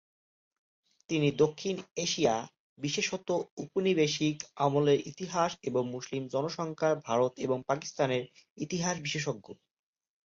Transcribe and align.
তিনি 1.09 1.29
দক্ষিণ 1.37 1.75
এশিয়া, 1.97 2.35
বিশেষত 2.77 3.27
উপনিবেশিক 3.57 4.35
আমলের 4.57 4.99
ইতিহাস 5.07 5.51
এবং 5.61 5.83
মুসলিম 5.91 6.23
জনসংখ্যার 6.27 6.95
ভারত 7.07 7.33
এবং 7.39 7.57
পাকিস্তানের 7.67 8.23
ইতিহাস 8.57 8.95
বিশেষজ্ঞ। 8.99 9.47